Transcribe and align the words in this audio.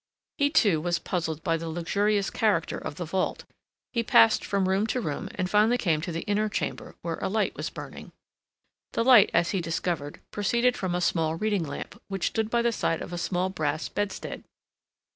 He, 0.39 0.49
too, 0.49 0.81
was 0.81 0.97
puzzled 0.97 1.43
by 1.43 1.57
the 1.57 1.69
luxurious 1.69 2.31
character 2.31 2.79
of 2.79 2.95
the 2.95 3.05
vault. 3.05 3.43
He 3.93 4.01
passed 4.01 4.43
from 4.43 4.67
room 4.67 4.87
to 4.87 4.99
room 4.99 5.29
and 5.35 5.47
finally 5.47 5.77
came 5.77 6.01
to 6.01 6.11
the 6.11 6.23
inner 6.23 6.49
chamber 6.49 6.95
where 7.03 7.19
a 7.21 7.29
light 7.29 7.53
was 7.55 7.69
burning. 7.69 8.11
The 8.93 9.03
light, 9.05 9.29
as 9.31 9.51
he 9.51 9.61
discovered, 9.61 10.19
proceeded 10.31 10.75
from 10.75 10.95
a 10.95 11.01
small 11.01 11.35
reading 11.35 11.63
lamp 11.65 12.01
which 12.07 12.25
stood 12.29 12.49
by 12.49 12.63
the 12.63 12.71
side 12.71 13.03
of 13.03 13.13
a 13.13 13.17
small 13.19 13.51
brass 13.51 13.89
bedstead. 13.89 14.43